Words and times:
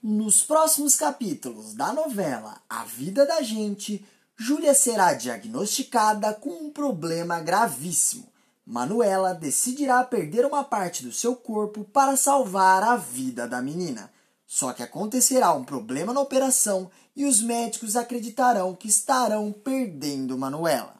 Nos 0.00 0.44
próximos 0.44 0.94
capítulos 0.94 1.74
da 1.74 1.92
novela 1.92 2.62
A 2.70 2.84
Vida 2.84 3.26
da 3.26 3.42
Gente, 3.42 4.06
Júlia 4.36 4.72
será 4.72 5.12
diagnosticada 5.12 6.32
com 6.32 6.50
um 6.50 6.70
problema 6.70 7.40
gravíssimo. 7.40 8.32
Manuela 8.64 9.34
decidirá 9.34 10.04
perder 10.04 10.46
uma 10.46 10.62
parte 10.62 11.02
do 11.02 11.10
seu 11.10 11.34
corpo 11.34 11.82
para 11.82 12.16
salvar 12.16 12.84
a 12.84 12.94
vida 12.94 13.48
da 13.48 13.60
menina. 13.60 14.08
Só 14.46 14.72
que 14.72 14.84
acontecerá 14.84 15.52
um 15.52 15.64
problema 15.64 16.12
na 16.12 16.20
operação 16.20 16.88
e 17.16 17.24
os 17.24 17.42
médicos 17.42 17.96
acreditarão 17.96 18.76
que 18.76 18.86
estarão 18.86 19.50
perdendo 19.50 20.38
Manuela. 20.38 20.97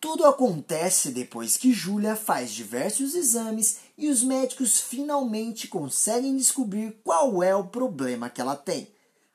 Tudo 0.00 0.24
acontece 0.26 1.10
depois 1.10 1.56
que 1.56 1.72
Júlia 1.72 2.14
faz 2.14 2.52
diversos 2.52 3.16
exames 3.16 3.78
e 3.96 4.08
os 4.08 4.22
médicos 4.22 4.80
finalmente 4.80 5.66
conseguem 5.66 6.36
descobrir 6.36 7.00
qual 7.02 7.42
é 7.42 7.54
o 7.54 7.66
problema 7.66 8.30
que 8.30 8.40
ela 8.40 8.54
tem. 8.54 8.88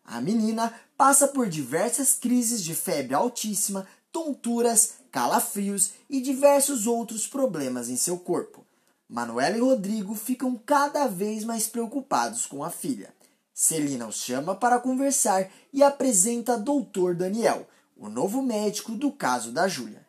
A 0.06 0.22
menina 0.22 0.74
passa 0.96 1.28
por 1.28 1.50
diversas 1.50 2.14
crises 2.14 2.64
de 2.64 2.74
febre 2.74 3.14
altíssima, 3.14 3.86
tonturas, 4.10 4.94
calafrios 5.12 5.92
e 6.10 6.22
diversos 6.22 6.88
outros 6.88 7.28
problemas 7.28 7.90
em 7.90 7.98
seu 7.98 8.18
corpo. 8.18 8.66
Manuela 9.10 9.58
e 9.58 9.62
Rodrigo 9.62 10.16
ficam 10.16 10.56
cada 10.56 11.08
vez 11.08 11.44
mais 11.44 11.68
preocupados 11.68 12.46
com 12.46 12.64
a 12.64 12.70
filha. 12.70 13.14
Celina 13.54 14.08
os 14.08 14.16
chama 14.16 14.56
para 14.56 14.80
conversar 14.80 15.52
e 15.74 15.84
apresenta 15.84 16.58
Doutor 16.58 17.16
Daniel, 17.16 17.68
o 17.98 18.08
novo 18.08 18.42
médico 18.42 18.94
do 18.94 19.12
caso 19.12 19.52
da 19.52 19.68
Júlia. 19.68 20.03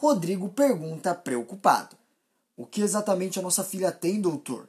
Rodrigo 0.00 0.48
pergunta 0.48 1.14
preocupado: 1.14 1.94
O 2.56 2.64
que 2.64 2.80
exatamente 2.80 3.38
a 3.38 3.42
nossa 3.42 3.62
filha 3.62 3.92
tem, 3.92 4.18
doutor? 4.18 4.66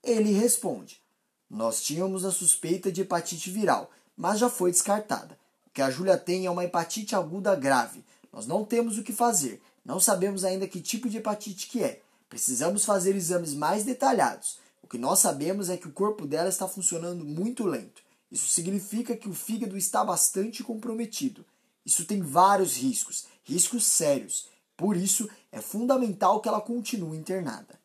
Ele 0.00 0.30
responde: 0.30 1.02
Nós 1.50 1.82
tínhamos 1.82 2.24
a 2.24 2.30
suspeita 2.30 2.92
de 2.92 3.00
hepatite 3.00 3.50
viral, 3.50 3.90
mas 4.16 4.38
já 4.38 4.48
foi 4.48 4.70
descartada. 4.70 5.36
O 5.66 5.70
que 5.70 5.82
a 5.82 5.90
Júlia 5.90 6.16
tem 6.16 6.46
é 6.46 6.50
uma 6.52 6.64
hepatite 6.64 7.16
aguda 7.16 7.56
grave. 7.56 8.04
Nós 8.32 8.46
não 8.46 8.64
temos 8.64 8.96
o 8.96 9.02
que 9.02 9.12
fazer. 9.12 9.60
Não 9.84 9.98
sabemos 9.98 10.44
ainda 10.44 10.68
que 10.68 10.80
tipo 10.80 11.08
de 11.08 11.16
hepatite 11.16 11.66
que 11.66 11.82
é. 11.82 12.00
Precisamos 12.28 12.84
fazer 12.84 13.16
exames 13.16 13.54
mais 13.54 13.82
detalhados. 13.82 14.60
O 14.84 14.86
que 14.86 14.98
nós 14.98 15.18
sabemos 15.18 15.68
é 15.68 15.76
que 15.76 15.88
o 15.88 15.92
corpo 15.92 16.28
dela 16.28 16.48
está 16.48 16.68
funcionando 16.68 17.24
muito 17.24 17.66
lento. 17.66 18.02
Isso 18.30 18.46
significa 18.46 19.16
que 19.16 19.28
o 19.28 19.34
fígado 19.34 19.76
está 19.76 20.04
bastante 20.04 20.62
comprometido. 20.62 21.44
Isso 21.84 22.04
tem 22.04 22.20
vários 22.22 22.76
riscos, 22.76 23.26
riscos 23.42 23.84
sérios. 23.84 24.48
Por 24.80 24.96
isso, 24.96 25.28
é 25.52 25.60
fundamental 25.60 26.40
que 26.40 26.48
ela 26.48 26.58
continue 26.58 27.18
internada. 27.18 27.78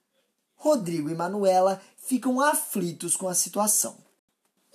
Rodrigo 0.56 1.10
e 1.10 1.14
Manuela 1.14 1.82
ficam 1.98 2.40
aflitos 2.40 3.18
com 3.18 3.28
a 3.28 3.34
situação. 3.34 3.98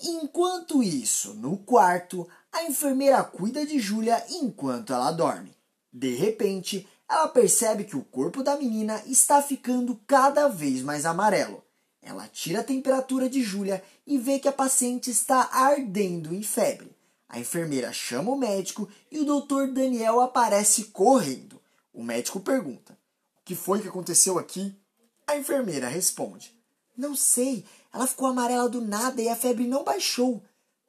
Enquanto 0.03 0.83
isso, 0.83 1.33
no 1.33 1.57
quarto, 1.57 2.29
a 2.53 2.65
enfermeira 2.65 3.25
cuida 3.25 3.65
de 3.65 3.79
Júlia 3.79 4.23
enquanto 4.29 4.93
ela 4.93 5.11
dorme. 5.13 5.57
De 5.91 6.15
repente, 6.15 6.87
ela 7.09 7.27
percebe 7.27 7.85
que 7.85 7.97
o 7.97 8.05
corpo 8.05 8.43
da 8.43 8.55
menina 8.55 9.03
está 9.07 9.41
ficando 9.41 9.99
cada 10.07 10.47
vez 10.47 10.83
mais 10.83 11.07
amarelo. 11.07 11.65
Ela 12.03 12.29
tira 12.29 12.61
a 12.61 12.65
temperatura 12.65 13.31
de 13.31 13.43
Júlia 13.43 13.83
e 14.07 14.19
vê 14.19 14.39
que 14.39 14.47
a 14.47 14.53
paciente 14.53 15.11
está 15.11 15.49
ardendo 15.51 16.35
em 16.35 16.43
febre. 16.43 16.95
A 17.27 17.41
enfermeira 17.41 17.95
chama 17.95 18.31
o 18.31 18.37
médico 18.37 18.87
e 19.11 19.21
o 19.21 19.25
doutor 19.25 19.69
Daniel 19.69 20.21
aparece 20.21 20.85
correndo. 20.85 21.60
O 21.93 22.03
médico 22.03 22.41
pergunta: 22.41 22.99
O 23.39 23.45
que 23.45 23.55
foi 23.55 23.81
que 23.81 23.89
aconteceu 23.89 24.39
aqui? 24.39 24.75
A 25.27 25.37
enfermeira 25.37 25.89
responde: 25.89 26.55
Não 26.97 27.15
sei, 27.15 27.65
ela 27.93 28.07
ficou 28.07 28.29
amarela 28.29 28.69
do 28.69 28.81
nada 28.81 29.21
e 29.21 29.29
a 29.29 29.37
febre 29.37 29.67
não 29.67 29.85
baixou. 29.85 30.43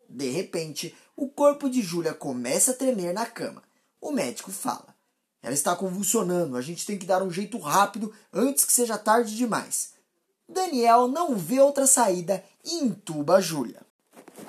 De 0.09 0.29
repente, 0.29 0.95
o 1.15 1.29
corpo 1.29 1.69
de 1.69 1.81
Júlia 1.81 2.13
começa 2.13 2.71
a 2.71 2.75
tremer 2.75 3.13
na 3.13 3.25
cama. 3.25 3.63
O 3.99 4.11
médico 4.11 4.51
fala: 4.51 4.95
Ela 5.41 5.53
está 5.53 5.75
convulsionando, 5.75 6.57
a 6.57 6.61
gente 6.61 6.85
tem 6.85 6.97
que 6.97 7.05
dar 7.05 7.23
um 7.23 7.31
jeito 7.31 7.57
rápido 7.57 8.13
antes 8.33 8.65
que 8.65 8.73
seja 8.73 8.97
tarde 8.97 9.35
demais. 9.35 9.93
Daniel 10.47 11.07
não 11.07 11.35
vê 11.35 11.59
outra 11.59 11.87
saída 11.87 12.43
e 12.63 12.83
entuba 12.83 13.41
Júlia. 13.41 13.81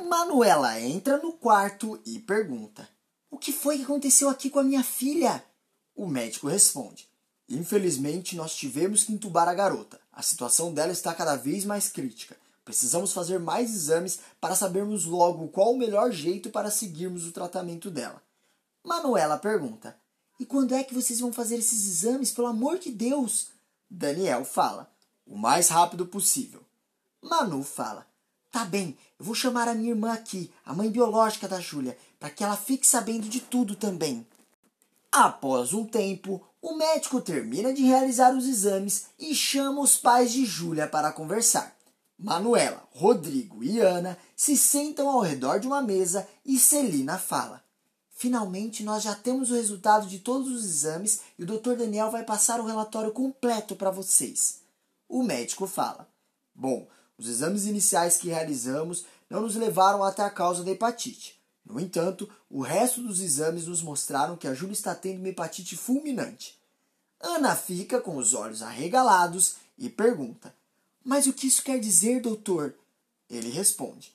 Manuela 0.09 0.81
entra 0.81 1.19
no 1.19 1.33
quarto 1.33 2.01
e 2.05 2.19
pergunta: 2.19 2.89
O 3.31 3.39
que 3.39 3.53
foi 3.53 3.77
que 3.77 3.85
aconteceu 3.85 4.29
aqui 4.29 4.51
com 4.51 4.59
a 4.59 4.65
minha 4.65 4.83
filha? 4.83 5.45
O 5.95 6.07
médico 6.07 6.49
responde: 6.49 7.09
Infelizmente, 7.49 8.37
nós 8.37 8.55
tivemos 8.55 9.05
que 9.05 9.13
entubar 9.13 9.49
a 9.49 9.55
garota. 9.55 10.01
A 10.13 10.23
situação 10.23 10.73
dela 10.73 10.93
está 10.93 11.15
cada 11.15 11.37
vez 11.37 11.65
mais 11.65 11.89
crítica. 11.89 12.37
Precisamos 12.65 13.13
fazer 13.13 13.39
mais 13.41 13.75
exames 13.75 14.21
para 14.41 14.55
sabermos 14.55 15.05
logo 15.05 15.49
qual 15.49 15.73
o 15.73 15.79
melhor 15.79 16.13
jeito 16.13 16.51
para 16.51 16.71
seguirmos 16.71 17.27
o 17.27 17.33
tratamento 17.33 17.91
dela. 17.91 18.23
Manuela 18.85 19.39
pergunta: 19.39 19.97
E 20.39 20.47
quando 20.47 20.75
é 20.75 20.83
que 20.85 20.95
vocês 20.95 21.21
vão 21.21 21.33
fazer 21.33 21.57
esses 21.57 21.87
exames, 21.87 22.31
pelo 22.31 22.47
amor 22.47 22.79
de 22.79 22.91
Deus? 22.91 23.49
Daniel 23.91 24.45
fala: 24.45 24.91
O 25.27 25.37
mais 25.37 25.69
rápido 25.69 26.07
possível. 26.07 26.63
Manu 27.21 27.63
fala: 27.63 28.07
Tá 28.51 28.65
bem, 28.65 28.97
eu 29.19 29.25
vou 29.25 29.35
chamar 29.35 29.69
a 29.69 29.75
minha 29.75 29.91
irmã 29.91 30.13
aqui, 30.13 30.53
a 30.65 30.73
mãe 30.73 30.91
biológica 30.91 31.49
da 31.49 31.61
Júlia, 31.61 31.97
para 32.19 32.31
que 32.31 32.45
ela 32.45 32.57
fique 32.57 32.87
sabendo 32.87 33.29
de 33.29 33.41
tudo 33.41 33.75
também. 33.75 34.27
Após 35.13 35.75
um 35.75 35.85
tempo, 35.85 36.43
o 36.63 36.75
médico 36.75 37.21
termina 37.21 37.71
de 37.71 37.83
realizar 37.83 38.35
os 38.35 38.49
exames 38.49 39.09
e 39.19 39.35
chama 39.35 39.83
os 39.83 39.95
pais 39.95 40.33
de 40.33 40.47
Júlia 40.47 40.89
para 40.89 41.13
conversar. 41.13 41.77
Manuela, 42.19 42.83
Rodrigo 42.93 43.63
e 43.63 43.79
Ana 43.79 44.17
se 44.35 44.57
sentam 44.57 45.11
ao 45.11 45.21
redor 45.21 45.61
de 45.61 45.67
uma 45.67 45.83
mesa 45.83 46.27
e 46.47 46.59
Celina 46.59 47.19
fala: 47.19 47.63
Finalmente 48.09 48.83
nós 48.83 49.03
já 49.03 49.15
temos 49.15 49.51
o 49.51 49.55
resultado 49.55 50.07
de 50.07 50.19
todos 50.19 50.49
os 50.49 50.65
exames 50.65 51.21
e 51.39 51.43
o 51.43 51.47
Dr. 51.47 51.75
Daniel 51.77 52.11
vai 52.11 52.25
passar 52.25 52.59
o 52.59 52.67
relatório 52.67 53.13
completo 53.13 53.77
para 53.77 53.91
vocês. 53.91 54.61
O 55.07 55.23
médico 55.23 55.67
fala: 55.67 56.09
Bom, 56.55 56.89
os 57.19 57.29
exames 57.29 57.67
iniciais 57.67 58.17
que 58.17 58.31
realizamos 58.31 59.05
não 59.29 59.43
nos 59.43 59.57
levaram 59.57 60.03
até 60.03 60.23
a 60.23 60.31
causa 60.31 60.65
da 60.65 60.71
hepatite. 60.71 61.42
No 61.65 61.79
entanto, 61.79 62.29
o 62.51 62.61
resto 62.61 63.03
dos 63.03 63.21
exames 63.21 63.67
nos 63.67 63.83
mostraram 63.83 64.37
que 64.37 64.49
a 64.49 64.55
Júlia 64.55 64.73
está 64.73 64.95
tendo 64.95 65.19
uma 65.19 65.29
hepatite 65.29 65.77
fulminante. 65.77 66.59
Ana 67.21 67.55
fica 67.55 68.01
com 68.01 68.17
os 68.17 68.35
olhos 68.35 68.63
arregalados 68.63 69.57
e 69.79 69.89
pergunta: 69.89 70.55
Mas 71.05 71.27
o 71.27 71.33
que 71.33 71.47
isso 71.47 71.63
quer 71.63 71.79
dizer, 71.79 72.21
doutor? 72.21 72.75
Ele 73.31 73.49
responde: 73.49 74.13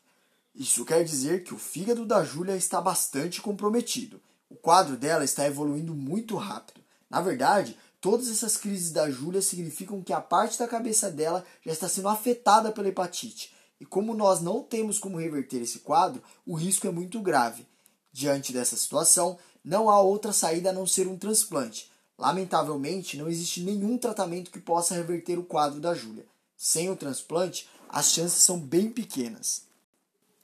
Isso 0.53 0.83
quer 0.83 1.03
dizer 1.03 1.43
que 1.43 1.53
o 1.53 1.57
fígado 1.57 2.05
da 2.05 2.23
Júlia 2.23 2.55
está 2.57 2.81
bastante 2.81 3.41
comprometido. 3.41 4.21
O 4.49 4.55
quadro 4.55 4.97
dela 4.97 5.23
está 5.23 5.45
evoluindo 5.45 5.93
muito 5.95 6.35
rápido. 6.35 6.81
Na 7.09 7.21
verdade, 7.21 7.77
todas 8.01 8.29
essas 8.29 8.57
crises 8.57 8.91
da 8.91 9.09
Júlia 9.09 9.41
significam 9.41 10.03
que 10.03 10.11
a 10.11 10.21
parte 10.21 10.59
da 10.59 10.67
cabeça 10.67 11.09
dela 11.09 11.45
já 11.65 11.71
está 11.71 11.87
sendo 11.87 12.09
afetada 12.09 12.71
pela 12.71 12.89
hepatite 12.89 13.56
e 13.79 13.85
como 13.85 14.13
nós 14.13 14.41
não 14.41 14.63
temos 14.63 14.97
como 14.97 15.17
reverter 15.17 15.61
esse 15.61 15.79
quadro, 15.79 16.21
o 16.45 16.55
risco 16.55 16.88
é 16.88 16.91
muito 16.91 17.19
grave. 17.19 17.65
Diante 18.11 18.51
dessa 18.51 18.75
situação, 18.75 19.38
não 19.63 19.89
há 19.89 20.01
outra 20.01 20.33
saída 20.33 20.69
a 20.69 20.73
não 20.73 20.88
ser 20.88 21.07
um 21.07 21.17
transplante. 21.17 21.91
Lamentavelmente, 22.17 23.17
não 23.17 23.29
existe 23.29 23.61
nenhum 23.61 23.97
tratamento 23.97 24.49
que 24.49 24.59
possa 24.59 24.95
reverter 24.95 25.38
o 25.38 25.43
quadro 25.43 25.79
da 25.79 25.93
Júlia. 25.93 26.25
Sem 26.57 26.89
o 26.89 26.95
transplante, 26.95 27.69
as 27.88 28.11
chances 28.11 28.41
são 28.41 28.59
bem 28.59 28.89
pequenas. 28.89 29.67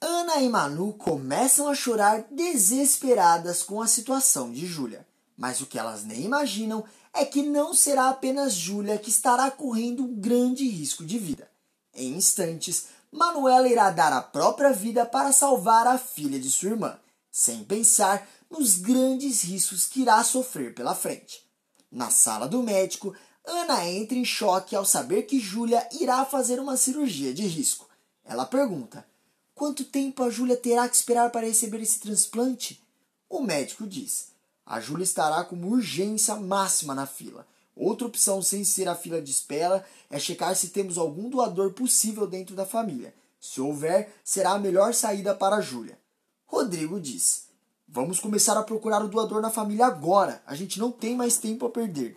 Ana 0.00 0.36
e 0.36 0.48
Manu 0.48 0.92
começam 0.92 1.68
a 1.68 1.74
chorar 1.74 2.26
desesperadas 2.30 3.62
com 3.62 3.82
a 3.82 3.86
situação 3.88 4.52
de 4.52 4.66
Júlia. 4.66 5.06
Mas 5.36 5.60
o 5.60 5.66
que 5.66 5.78
elas 5.78 6.04
nem 6.04 6.22
imaginam 6.22 6.84
é 7.12 7.24
que 7.24 7.42
não 7.42 7.74
será 7.74 8.10
apenas 8.10 8.54
Júlia 8.54 8.98
que 8.98 9.10
estará 9.10 9.50
correndo 9.50 10.04
um 10.04 10.14
grande 10.14 10.68
risco 10.68 11.04
de 11.04 11.18
vida. 11.18 11.50
Em 11.94 12.14
instantes, 12.14 12.86
Manuela 13.14 13.68
irá 13.68 13.90
dar 13.90 14.12
a 14.12 14.20
própria 14.20 14.72
vida 14.72 15.06
para 15.06 15.30
salvar 15.30 15.86
a 15.86 15.96
filha 15.96 16.36
de 16.36 16.50
sua 16.50 16.70
irmã, 16.70 16.98
sem 17.30 17.62
pensar 17.62 18.28
nos 18.50 18.76
grandes 18.76 19.42
riscos 19.42 19.86
que 19.86 20.02
irá 20.02 20.22
sofrer 20.24 20.74
pela 20.74 20.96
frente. 20.96 21.48
Na 21.92 22.10
sala 22.10 22.48
do 22.48 22.60
médico, 22.60 23.14
Ana 23.46 23.88
entra 23.88 24.18
em 24.18 24.24
choque 24.24 24.74
ao 24.74 24.84
saber 24.84 25.22
que 25.22 25.38
Júlia 25.38 25.88
irá 25.92 26.24
fazer 26.24 26.58
uma 26.58 26.76
cirurgia 26.76 27.32
de 27.32 27.46
risco. 27.46 27.88
Ela 28.24 28.44
pergunta: 28.44 29.06
Quanto 29.54 29.84
tempo 29.84 30.24
a 30.24 30.28
Júlia 30.28 30.56
terá 30.56 30.88
que 30.88 30.96
esperar 30.96 31.30
para 31.30 31.46
receber 31.46 31.80
esse 31.80 32.00
transplante? 32.00 32.82
O 33.28 33.40
médico 33.40 33.86
diz: 33.86 34.32
A 34.66 34.80
Júlia 34.80 35.04
estará 35.04 35.44
com 35.44 35.54
urgência 35.64 36.34
máxima 36.34 36.96
na 36.96 37.06
fila. 37.06 37.46
Outra 37.76 38.06
opção 38.06 38.40
sem 38.40 38.62
ser 38.64 38.88
a 38.88 38.94
fila 38.94 39.20
de 39.20 39.30
espera 39.30 39.84
é 40.08 40.18
checar 40.18 40.54
se 40.54 40.68
temos 40.68 40.96
algum 40.96 41.28
doador 41.28 41.72
possível 41.72 42.26
dentro 42.26 42.54
da 42.54 42.64
família. 42.64 43.14
Se 43.40 43.60
houver, 43.60 44.14
será 44.22 44.52
a 44.52 44.58
melhor 44.58 44.94
saída 44.94 45.34
para 45.34 45.60
Júlia. 45.60 45.98
Rodrigo 46.46 47.00
diz: 47.00 47.48
Vamos 47.88 48.20
começar 48.20 48.56
a 48.56 48.62
procurar 48.62 49.02
o 49.04 49.08
doador 49.08 49.42
na 49.42 49.50
família 49.50 49.86
agora. 49.86 50.42
A 50.46 50.54
gente 50.54 50.78
não 50.78 50.90
tem 50.90 51.16
mais 51.16 51.36
tempo 51.36 51.66
a 51.66 51.70
perder. 51.70 52.16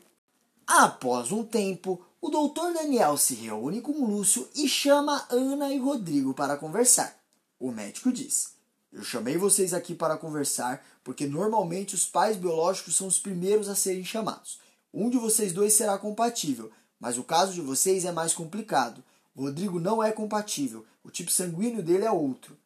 Após 0.65 1.31
um 1.31 1.43
tempo, 1.43 2.01
o 2.21 2.29
doutor 2.29 2.73
Daniel 2.73 3.17
se 3.17 3.33
reúne 3.33 3.81
com 3.81 4.05
Lúcio 4.05 4.47
e 4.55 4.67
chama 4.67 5.25
Ana 5.29 5.73
e 5.73 5.79
Rodrigo 5.79 6.33
para 6.33 6.57
conversar. 6.57 7.17
O 7.59 7.71
médico 7.71 8.11
diz: 8.11 8.53
Eu 8.91 9.03
chamei 9.03 9.37
vocês 9.37 9.73
aqui 9.73 9.95
para 9.95 10.17
conversar 10.17 10.85
porque 11.03 11.25
normalmente 11.25 11.95
os 11.95 12.05
pais 12.05 12.37
biológicos 12.37 12.95
são 12.95 13.07
os 13.07 13.17
primeiros 13.17 13.69
a 13.69 13.75
serem 13.75 14.03
chamados. 14.03 14.59
Um 14.93 15.09
de 15.09 15.17
vocês 15.17 15.53
dois 15.53 15.73
será 15.73 15.97
compatível, 15.97 16.71
mas 16.99 17.17
o 17.17 17.23
caso 17.23 17.53
de 17.53 17.61
vocês 17.61 18.05
é 18.05 18.11
mais 18.11 18.33
complicado. 18.33 19.03
O 19.35 19.43
Rodrigo 19.43 19.79
não 19.79 20.03
é 20.03 20.11
compatível, 20.11 20.85
o 21.03 21.11
tipo 21.11 21.31
sanguíneo 21.31 21.83
dele 21.83 22.05
é 22.05 22.11
outro. 22.11 22.57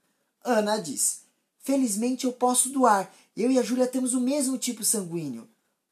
Ana 0.44 0.78
diz: 0.78 1.22
Felizmente 1.60 2.26
eu 2.26 2.34
posso 2.34 2.70
doar. 2.70 3.12
Eu 3.36 3.52
e 3.52 3.60
a 3.60 3.64
Júlia 3.64 3.88
temos 3.88 4.14
o 4.14 4.22
mesmo 4.22 4.58
tipo 4.58 4.84
sanguíneo. 4.84 5.48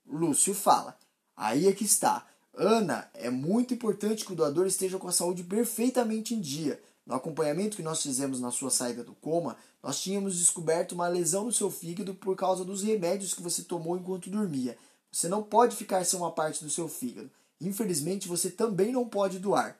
Lúcio 0.05 0.53
fala: 0.53 0.97
Aí 1.35 1.67
é 1.67 1.73
que 1.73 1.83
está. 1.83 2.25
Ana, 2.55 3.09
é 3.13 3.29
muito 3.29 3.73
importante 3.73 4.25
que 4.25 4.33
o 4.33 4.35
doador 4.35 4.67
esteja 4.67 4.97
com 4.97 5.07
a 5.07 5.11
saúde 5.11 5.43
perfeitamente 5.43 6.33
em 6.33 6.41
dia. 6.41 6.81
No 7.05 7.15
acompanhamento 7.15 7.77
que 7.77 7.83
nós 7.83 8.01
fizemos 8.01 8.39
na 8.39 8.51
sua 8.51 8.69
saída 8.69 9.03
do 9.03 9.13
coma, 9.15 9.57
nós 9.81 10.01
tínhamos 10.01 10.37
descoberto 10.37 10.91
uma 10.91 11.07
lesão 11.07 11.45
no 11.45 11.51
seu 11.51 11.71
fígado 11.71 12.13
por 12.13 12.35
causa 12.35 12.65
dos 12.65 12.83
remédios 12.83 13.33
que 13.33 13.41
você 13.41 13.63
tomou 13.63 13.97
enquanto 13.97 14.29
dormia. 14.29 14.77
Você 15.11 15.27
não 15.27 15.43
pode 15.43 15.75
ficar 15.75 16.05
sem 16.05 16.19
uma 16.19 16.31
parte 16.31 16.63
do 16.63 16.69
seu 16.69 16.87
fígado. 16.87 17.31
Infelizmente, 17.59 18.27
você 18.27 18.49
também 18.49 18.91
não 18.91 19.07
pode 19.07 19.39
doar. 19.39 19.77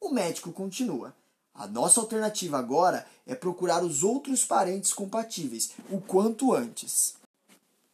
O 0.00 0.10
médico 0.10 0.52
continua. 0.52 1.14
A 1.54 1.66
nossa 1.66 2.00
alternativa 2.00 2.58
agora 2.58 3.06
é 3.26 3.34
procurar 3.34 3.82
os 3.82 4.02
outros 4.02 4.44
parentes 4.44 4.92
compatíveis 4.92 5.70
o 5.90 6.00
quanto 6.00 6.52
antes. 6.52 7.14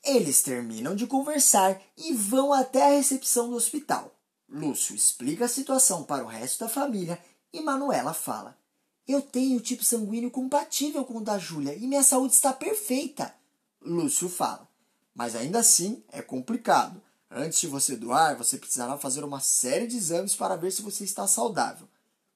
Eles 0.05 0.43
terminam 0.43 0.97
de 0.97 1.07
conversar 1.07 1.81
e 1.97 2.13
vão 2.13 2.53
até 2.53 2.83
a 2.83 2.97
recepção 2.97 3.49
do 3.49 3.55
hospital. 3.55 4.13
Lúcio 4.49 4.97
explica 4.97 5.45
a 5.45 5.49
situação 5.49 6.03
para 6.03 6.25
o 6.25 6.27
resto 6.27 6.65
da 6.65 6.69
família 6.69 7.23
e 7.53 7.61
Manuela 7.61 8.13
fala: 8.13 8.59
Eu 9.07 9.23
tenho 9.23 9.59
o 9.59 9.61
tipo 9.61 9.85
sanguíneo 9.85 10.31
compatível 10.31 11.05
com 11.05 11.19
o 11.19 11.25
da 11.25 11.39
Júlia 11.39 11.77
e 11.77 11.87
minha 11.87 12.03
saúde 12.03 12.35
está 12.35 12.53
perfeita. 12.53 13.33
Lúcio 13.81 14.29
fala: 14.29 14.69
Mas 15.15 15.37
ainda 15.37 15.59
assim 15.59 16.03
é 16.11 16.23
complicado. 16.23 17.01
Antes 17.31 17.61
de 17.61 17.67
você 17.67 17.97
doar, 17.97 18.37
você 18.37 18.59
precisará 18.59 18.99
fazer 18.99 19.25
uma 19.25 19.41
série 19.41 19.87
de 19.87 19.97
exames 19.97 20.35
para 20.35 20.57
ver 20.57 20.71
se 20.71 20.83
você 20.83 21.05
está 21.05 21.27
saudável. 21.27 21.89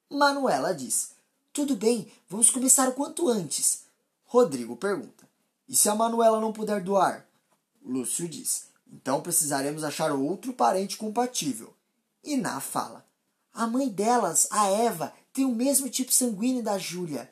Manuela 0.09 0.73
diz: 0.73 1.11
Tudo 1.53 1.75
bem, 1.75 2.11
vamos 2.27 2.49
começar 2.49 2.89
o 2.89 2.93
quanto 2.93 3.29
antes. 3.29 3.83
Rodrigo 4.25 4.75
pergunta: 4.75 5.27
E 5.67 5.75
se 5.75 5.87
a 5.87 5.95
Manuela 5.95 6.41
não 6.41 6.51
puder 6.51 6.81
doar? 6.81 7.27
Lúcio 7.83 8.27
diz: 8.27 8.67
Então 8.91 9.21
precisaremos 9.21 9.83
achar 9.83 10.11
outro 10.11 10.53
parente 10.53 10.97
compatível. 10.97 11.73
Iná 12.23 12.59
fala: 12.59 13.05
A 13.53 13.67
mãe 13.67 13.89
delas, 13.89 14.47
a 14.51 14.67
Eva, 14.67 15.13
tem 15.31 15.45
o 15.45 15.53
mesmo 15.53 15.89
tipo 15.89 16.11
sanguíneo 16.11 16.63
da 16.63 16.77
Júlia. 16.77 17.31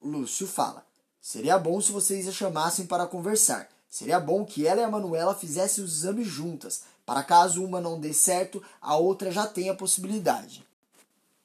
Lúcio 0.00 0.46
fala: 0.46 0.86
Seria 1.20 1.58
bom 1.58 1.80
se 1.80 1.90
vocês 1.90 2.28
a 2.28 2.32
chamassem 2.32 2.86
para 2.86 3.06
conversar. 3.06 3.68
Seria 3.90 4.20
bom 4.20 4.44
que 4.44 4.64
ela 4.64 4.80
e 4.80 4.84
a 4.84 4.90
Manuela 4.90 5.34
fizessem 5.34 5.82
os 5.82 5.98
exames 5.98 6.28
juntas, 6.28 6.82
para 7.04 7.24
caso 7.24 7.64
uma 7.64 7.80
não 7.80 7.98
dê 7.98 8.14
certo, 8.14 8.62
a 8.80 8.96
outra 8.96 9.32
já 9.32 9.48
tenha 9.48 9.72
a 9.72 9.76
possibilidade. 9.76 10.64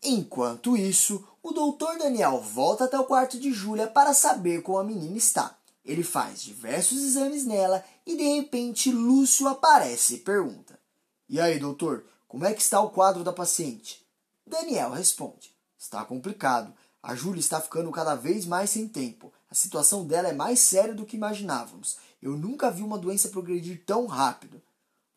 Enquanto 0.03 0.77
isso, 0.77 1.27
o 1.41 1.51
doutor 1.51 1.97
Daniel 1.97 2.39
volta 2.39 2.83
até 2.83 2.99
o 2.99 3.05
quarto 3.05 3.39
de 3.39 3.51
Júlia 3.51 3.87
para 3.87 4.13
saber 4.13 4.61
como 4.61 4.77
a 4.77 4.83
menina 4.83 5.17
está. 5.17 5.57
Ele 5.83 6.03
faz 6.03 6.43
diversos 6.43 7.01
exames 7.01 7.45
nela 7.45 7.83
e 8.05 8.15
de 8.15 8.35
repente 8.35 8.91
Lúcio 8.91 9.47
aparece 9.47 10.15
e 10.15 10.19
pergunta: 10.19 10.79
E 11.27 11.39
aí, 11.39 11.57
doutor, 11.57 12.05
como 12.27 12.45
é 12.45 12.53
que 12.53 12.61
está 12.61 12.79
o 12.81 12.91
quadro 12.91 13.23
da 13.23 13.33
paciente? 13.33 14.05
Daniel 14.45 14.91
responde: 14.91 15.51
Está 15.77 16.05
complicado. 16.05 16.71
A 17.05 17.13
Júlia 17.13 17.39
está 17.39 17.61
ficando 17.61 17.91
cada 17.91 18.15
vez 18.15 18.47
mais 18.47 18.71
sem 18.71 18.87
tempo. 18.87 19.31
A 19.47 19.53
situação 19.53 20.07
dela 20.07 20.29
é 20.29 20.33
mais 20.33 20.59
séria 20.59 20.91
do 20.91 21.05
que 21.05 21.15
imaginávamos. 21.15 21.97
Eu 22.19 22.31
nunca 22.31 22.71
vi 22.71 22.81
uma 22.81 22.97
doença 22.97 23.29
progredir 23.29 23.83
tão 23.85 24.07
rápido. 24.07 24.59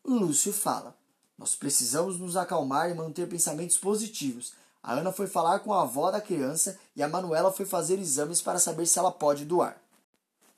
Lúcio 0.05 0.53
fala: 0.53 0.95
Nós 1.35 1.55
precisamos 1.55 2.19
nos 2.19 2.37
acalmar 2.37 2.91
e 2.91 2.93
manter 2.93 3.27
pensamentos 3.27 3.75
positivos. 3.75 4.53
A 4.83 4.93
Ana 4.93 5.11
foi 5.11 5.25
falar 5.25 5.61
com 5.61 5.73
a 5.73 5.81
avó 5.81 6.11
da 6.11 6.21
criança 6.21 6.77
e 6.95 7.01
a 7.01 7.09
Manuela 7.09 7.51
foi 7.51 7.65
fazer 7.65 7.97
exames 7.97 8.39
para 8.39 8.59
saber 8.59 8.85
se 8.85 8.99
ela 8.99 9.11
pode 9.11 9.43
doar. 9.43 9.81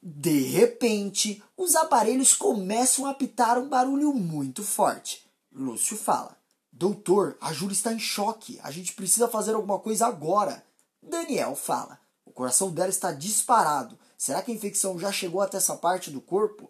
De 0.03 0.41
repente, 0.41 1.41
os 1.55 1.77
aparelhos 1.77 2.33
começam 2.33 3.05
a 3.05 3.11
apitar 3.11 3.57
um 3.57 3.69
barulho 3.69 4.11
muito 4.11 4.65
forte. 4.65 5.25
Lúcio 5.49 5.95
fala: 5.95 6.35
Doutor, 6.73 7.37
a 7.39 7.53
Júlia 7.53 7.71
está 7.71 7.93
em 7.93 7.99
choque. 7.99 8.59
A 8.61 8.69
gente 8.69 8.91
precisa 8.91 9.29
fazer 9.29 9.53
alguma 9.55 9.79
coisa 9.79 10.05
agora. 10.07 10.61
Daniel 11.01 11.55
fala: 11.55 11.99
O 12.25 12.31
coração 12.31 12.71
dela 12.71 12.89
está 12.89 13.11
disparado. 13.11 13.97
Será 14.17 14.41
que 14.41 14.51
a 14.51 14.55
infecção 14.55 14.99
já 14.99 15.11
chegou 15.11 15.41
até 15.41 15.57
essa 15.57 15.75
parte 15.75 16.11
do 16.11 16.21
corpo? 16.21 16.69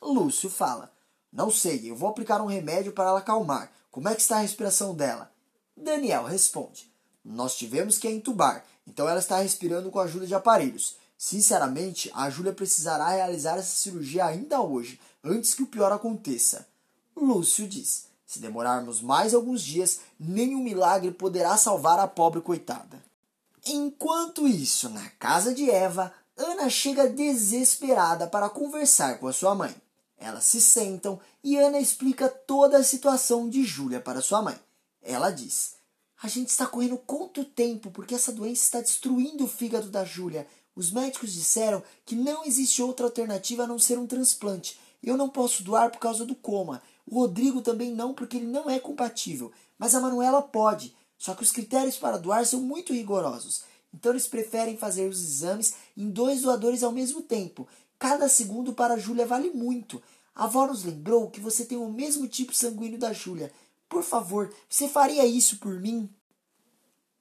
Lúcio 0.00 0.48
fala: 0.48 0.92
Não 1.32 1.50
sei, 1.50 1.90
eu 1.90 1.96
vou 1.96 2.08
aplicar 2.08 2.40
um 2.40 2.46
remédio 2.46 2.92
para 2.92 3.08
ela 3.08 3.18
acalmar. 3.18 3.72
Como 3.90 4.08
é 4.08 4.14
que 4.14 4.20
está 4.20 4.36
a 4.36 4.40
respiração 4.40 4.94
dela? 4.94 5.32
Daniel 5.76 6.24
responde: 6.24 6.92
Nós 7.24 7.56
tivemos 7.56 7.98
que 7.98 8.08
entubar, 8.08 8.64
então 8.86 9.08
ela 9.08 9.18
está 9.18 9.38
respirando 9.38 9.90
com 9.90 9.98
a 9.98 10.04
ajuda 10.04 10.26
de 10.26 10.34
aparelhos. 10.34 10.96
Sinceramente, 11.18 12.10
a 12.14 12.28
Júlia 12.30 12.52
precisará 12.52 13.10
realizar 13.10 13.56
essa 13.56 13.76
cirurgia 13.76 14.24
ainda 14.24 14.60
hoje, 14.60 15.00
antes 15.22 15.54
que 15.54 15.62
o 15.62 15.68
pior 15.68 15.92
aconteça. 15.92 16.66
Lúcio 17.16 17.68
diz: 17.68 18.06
se 18.26 18.38
demorarmos 18.38 19.02
mais 19.02 19.34
alguns 19.34 19.62
dias, 19.62 20.00
nenhum 20.18 20.62
milagre 20.62 21.10
poderá 21.10 21.56
salvar 21.56 21.98
a 21.98 22.08
pobre 22.08 22.40
coitada. 22.40 23.11
Enquanto 23.66 24.46
isso, 24.46 24.88
na 24.88 25.08
casa 25.10 25.54
de 25.54 25.70
Eva, 25.70 26.12
Ana 26.36 26.68
chega 26.68 27.08
desesperada 27.08 28.26
para 28.26 28.50
conversar 28.50 29.18
com 29.18 29.28
a 29.28 29.32
sua 29.32 29.54
mãe. 29.54 29.74
Elas 30.16 30.44
se 30.44 30.60
sentam 30.60 31.20
e 31.42 31.56
Ana 31.56 31.80
explica 31.80 32.28
toda 32.28 32.78
a 32.78 32.84
situação 32.84 33.48
de 33.48 33.64
Júlia 33.64 34.00
para 34.00 34.20
sua 34.20 34.42
mãe. 34.42 34.58
Ela 35.02 35.30
diz: 35.30 35.74
A 36.22 36.28
gente 36.28 36.48
está 36.48 36.66
correndo 36.66 36.96
quanto 36.98 37.44
tempo 37.44 37.90
porque 37.90 38.14
essa 38.14 38.32
doença 38.32 38.62
está 38.62 38.80
destruindo 38.80 39.44
o 39.44 39.48
fígado 39.48 39.88
da 39.88 40.04
Júlia 40.04 40.46
os 40.74 40.90
médicos 40.90 41.32
disseram 41.32 41.82
que 42.04 42.14
não 42.14 42.44
existe 42.44 42.82
outra 42.82 43.06
alternativa 43.06 43.64
a 43.64 43.66
não 43.66 43.78
ser 43.78 43.98
um 43.98 44.06
transplante. 44.06 44.80
Eu 45.02 45.16
não 45.16 45.28
posso 45.28 45.62
doar 45.62 45.90
por 45.90 45.98
causa 45.98 46.24
do 46.24 46.34
coma. 46.34 46.82
O 47.06 47.20
Rodrigo 47.20 47.60
também 47.60 47.92
não, 47.92 48.14
porque 48.14 48.38
ele 48.38 48.46
não 48.46 48.70
é 48.70 48.78
compatível. 48.78 49.52
Mas 49.78 49.94
a 49.94 50.00
Manuela 50.00 50.40
pode. 50.40 50.94
Só 51.22 51.36
que 51.36 51.44
os 51.44 51.52
critérios 51.52 51.96
para 51.96 52.18
doar 52.18 52.44
são 52.44 52.60
muito 52.60 52.92
rigorosos. 52.92 53.62
Então 53.94 54.10
eles 54.10 54.26
preferem 54.26 54.76
fazer 54.76 55.08
os 55.08 55.22
exames 55.22 55.74
em 55.96 56.10
dois 56.10 56.42
doadores 56.42 56.82
ao 56.82 56.90
mesmo 56.90 57.22
tempo. 57.22 57.68
Cada 57.96 58.28
segundo 58.28 58.72
para 58.72 58.94
a 58.94 58.98
Júlia 58.98 59.24
vale 59.24 59.52
muito. 59.52 60.02
A 60.34 60.46
avó 60.46 60.66
nos 60.66 60.82
lembrou 60.82 61.30
que 61.30 61.38
você 61.38 61.64
tem 61.64 61.78
o 61.78 61.88
mesmo 61.88 62.26
tipo 62.26 62.52
sanguíneo 62.52 62.98
da 62.98 63.12
Júlia. 63.12 63.52
Por 63.88 64.02
favor, 64.02 64.52
você 64.68 64.88
faria 64.88 65.24
isso 65.24 65.58
por 65.58 65.78
mim? 65.78 66.12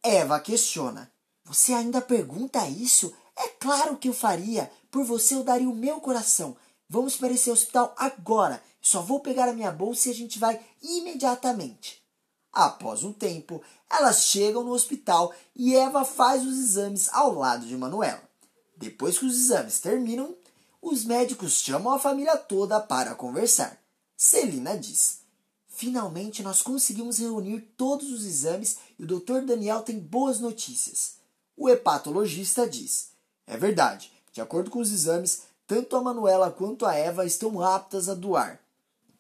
Eva 0.02 0.40
questiona. 0.40 1.12
Você 1.46 1.72
ainda 1.72 2.02
pergunta 2.02 2.68
isso? 2.68 3.14
É 3.38 3.50
claro 3.50 3.98
que 3.98 4.10
eu 4.10 4.14
faria. 4.14 4.72
Por 4.90 5.06
você 5.06 5.36
eu 5.36 5.44
daria 5.44 5.70
o 5.70 5.76
meu 5.76 6.02
coração. 6.02 6.58
Vamos 6.90 7.18
para 7.18 7.34
esse 7.34 7.52
hospital 7.52 7.94
agora. 7.96 8.64
Só 8.82 9.00
vou 9.04 9.20
pegar 9.20 9.48
a 9.48 9.54
minha 9.54 9.72
bolsa 9.72 10.08
e 10.08 10.12
a 10.12 10.16
gente 10.16 10.40
vai 10.40 10.60
imediatamente. 10.82 12.01
Após 12.52 13.04
um 13.04 13.14
tempo, 13.14 13.62
elas 13.90 14.26
chegam 14.26 14.64
no 14.64 14.72
hospital 14.72 15.34
e 15.56 15.76
Eva 15.76 16.04
faz 16.04 16.46
os 16.46 16.58
exames 16.58 17.10
ao 17.14 17.34
lado 17.34 17.66
de 17.66 17.78
Manuela. 17.78 18.22
Depois 18.76 19.18
que 19.18 19.26
os 19.26 19.36
exames 19.36 19.80
terminam, 19.80 20.36
os 20.82 21.06
médicos 21.06 21.54
chamam 21.62 21.94
a 21.94 22.00
família 22.00 22.36
toda 22.36 22.80
para 22.80 23.16
conversar. 23.16 23.80
Celina 24.18 24.78
diz: 24.78 25.20
Finalmente 25.68 26.44
nós 26.44 26.62
conseguimos 26.62 27.18
reunir 27.18 27.62
todos 27.78 28.12
os 28.12 28.26
exames 28.26 28.78
e 29.00 29.04
o 29.04 29.08
Dr. 29.08 29.42
Daniel 29.46 29.82
tem 29.82 30.00
boas 30.00 30.40
notícias. 30.40 31.16
O 31.56 31.70
hepatologista 31.70 32.68
diz: 32.68 33.12
é 33.48 33.58
verdade. 33.58 34.12
De 34.32 34.40
acordo 34.40 34.72
com 34.72 34.80
os 34.80 34.94
exames, 34.94 35.42
tanto 35.68 35.96
a 35.98 36.02
Manuela 36.02 36.50
quanto 36.50 36.86
a 36.86 36.96
Eva 36.96 37.26
estão 37.26 37.62
aptas 37.62 38.08
a 38.08 38.14
doar. 38.14 38.61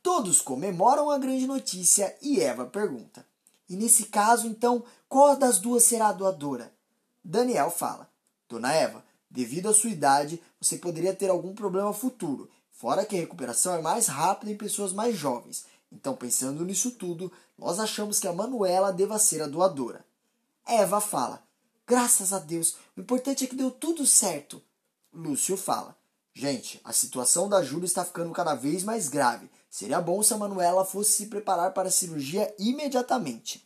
Todos 0.03 0.41
comemoram 0.41 1.11
a 1.11 1.17
grande 1.17 1.45
notícia 1.45 2.15
e 2.21 2.41
Eva 2.41 2.65
pergunta: 2.65 3.25
E 3.69 3.75
nesse 3.75 4.05
caso, 4.05 4.47
então, 4.47 4.83
qual 5.07 5.35
das 5.35 5.59
duas 5.59 5.83
será 5.83 6.07
a 6.07 6.13
doadora? 6.13 6.73
Daniel 7.23 7.69
fala: 7.69 8.09
Dona 8.49 8.73
Eva, 8.73 9.03
devido 9.29 9.69
à 9.69 9.73
sua 9.73 9.91
idade, 9.91 10.41
você 10.59 10.77
poderia 10.77 11.13
ter 11.13 11.29
algum 11.29 11.53
problema 11.53 11.93
futuro, 11.93 12.49
fora 12.71 13.05
que 13.05 13.15
a 13.15 13.19
recuperação 13.19 13.75
é 13.75 13.81
mais 13.81 14.07
rápida 14.07 14.51
em 14.51 14.57
pessoas 14.57 14.91
mais 14.91 15.15
jovens. 15.15 15.65
Então, 15.91 16.15
pensando 16.15 16.65
nisso 16.65 16.91
tudo, 16.91 17.31
nós 17.57 17.79
achamos 17.79 18.19
que 18.19 18.27
a 18.27 18.33
Manuela 18.33 18.91
deva 18.91 19.19
ser 19.19 19.41
a 19.41 19.47
doadora. 19.47 20.03
Eva 20.65 20.99
fala: 20.99 21.43
Graças 21.85 22.33
a 22.33 22.39
Deus, 22.39 22.75
o 22.97 23.01
importante 23.01 23.43
é 23.43 23.47
que 23.47 23.55
deu 23.55 23.69
tudo 23.69 24.05
certo. 24.07 24.61
Lúcio 25.13 25.55
fala: 25.57 25.95
Gente, 26.33 26.79
a 26.83 26.93
situação 26.93 27.49
da 27.49 27.61
Júlia 27.61 27.85
está 27.85 28.03
ficando 28.05 28.31
cada 28.31 28.55
vez 28.55 28.83
mais 28.83 29.09
grave. 29.09 29.49
Seria 29.71 30.01
bom 30.01 30.21
se 30.21 30.33
a 30.33 30.37
Manuela 30.37 30.83
fosse 30.83 31.13
se 31.13 31.25
preparar 31.27 31.73
para 31.73 31.87
a 31.87 31.91
cirurgia 31.91 32.53
imediatamente. 32.59 33.65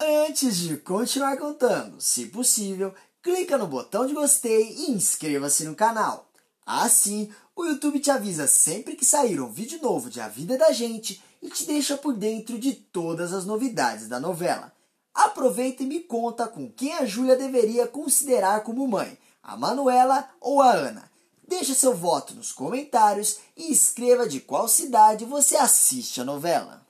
Antes 0.00 0.56
de 0.56 0.78
continuar 0.78 1.36
contando, 1.36 2.00
se 2.00 2.24
possível, 2.24 2.94
clica 3.22 3.58
no 3.58 3.66
botão 3.66 4.06
de 4.06 4.14
gostei 4.14 4.72
e 4.72 4.90
inscreva-se 4.92 5.64
no 5.64 5.74
canal. 5.74 6.26
Assim, 6.64 7.30
o 7.54 7.66
YouTube 7.66 8.00
te 8.00 8.10
avisa 8.10 8.46
sempre 8.46 8.96
que 8.96 9.04
sair 9.04 9.42
um 9.42 9.52
vídeo 9.52 9.78
novo 9.82 10.08
de 10.08 10.22
A 10.22 10.28
Vida 10.28 10.56
da 10.56 10.72
Gente 10.72 11.22
e 11.42 11.50
te 11.50 11.66
deixa 11.66 11.98
por 11.98 12.14
dentro 12.14 12.58
de 12.58 12.72
todas 12.72 13.34
as 13.34 13.44
novidades 13.44 14.08
da 14.08 14.18
novela. 14.18 14.72
Aproveita 15.12 15.82
e 15.82 15.86
me 15.86 16.00
conta 16.00 16.48
com 16.48 16.72
quem 16.72 16.94
a 16.94 17.04
Júlia 17.04 17.36
deveria 17.36 17.86
considerar 17.86 18.62
como 18.62 18.88
mãe, 18.88 19.18
a 19.42 19.54
Manuela 19.54 20.30
ou 20.40 20.62
a 20.62 20.72
Ana. 20.72 21.09
Deixa 21.50 21.74
seu 21.74 21.96
voto 21.96 22.32
nos 22.32 22.52
comentários 22.52 23.38
e 23.56 23.72
escreva 23.72 24.28
de 24.28 24.38
qual 24.38 24.68
cidade 24.68 25.24
você 25.24 25.56
assiste 25.56 26.20
a 26.20 26.24
novela. 26.24 26.86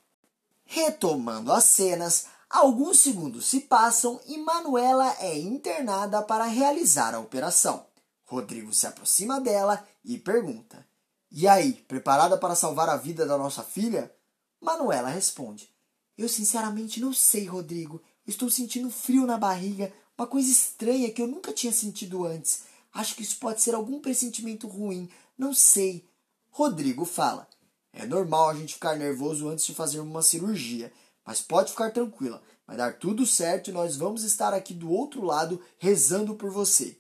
Retomando 0.67 1.51
as 1.51 1.65
cenas, 1.65 2.27
alguns 2.51 3.01
segundos 3.01 3.47
se 3.47 3.61
passam 3.61 4.21
e 4.27 4.37
Manuela 4.37 5.17
é 5.19 5.39
internada 5.39 6.21
para 6.21 6.45
realizar 6.45 7.15
a 7.15 7.21
operação. 7.21 7.87
Rodrigo 8.27 8.71
se 8.75 8.87
aproxima 8.87 9.41
dela 9.41 9.83
e 10.05 10.19
pergunta: 10.19 10.87
E 11.31 11.49
aí, 11.49 11.73
preparada 11.73 12.37
para 12.37 12.55
salvar 12.55 12.91
a 12.91 12.99
vida 12.99 13.25
da 13.25 13.39
nossa 13.39 13.63
filha? 13.63 14.15
Manuela 14.61 15.09
responde: 15.09 15.71
Eu 16.19 16.29
sinceramente 16.29 17.01
não 17.01 17.15
sei, 17.15 17.47
Rodrigo. 17.47 18.03
Estou 18.27 18.51
sentindo 18.51 18.91
frio 18.91 19.25
na 19.25 19.39
barriga, 19.39 19.91
uma 20.19 20.27
coisa 20.27 20.51
estranha 20.51 21.11
que 21.11 21.23
eu 21.23 21.27
nunca 21.27 21.51
tinha 21.51 21.73
sentido 21.73 22.27
antes. 22.27 22.69
Acho 22.93 23.15
que 23.15 23.23
isso 23.23 23.39
pode 23.39 23.61
ser 23.61 23.75
algum 23.75 24.01
pressentimento 24.01 24.67
ruim, 24.67 25.09
não 25.39 25.55
sei. 25.55 26.05
Rodrigo 26.51 27.05
fala: 27.05 27.49
É 27.93 28.07
normal 28.07 28.51
a 28.51 28.55
gente 28.55 28.75
ficar 28.75 28.97
nervoso 28.97 29.49
antes 29.49 29.65
de 29.65 29.75
fazer 29.75 30.01
uma 30.01 30.23
cirurgia, 30.23 30.93
mas 31.25 31.41
pode 31.41 31.71
ficar 31.71 31.91
tranquila, 31.93 32.43
vai 32.67 32.77
dar 32.77 32.99
tudo 32.99 33.25
certo 33.27 33.71
e 33.71 33.73
nós 33.73 33.97
vamos 33.97 34.25
estar 34.25 34.53
aqui 34.53 34.75
do 34.75 34.91
outro 34.91 35.25
lado 35.25 35.61
rezando 35.79 36.35
por 36.35 36.51
você. 36.51 36.99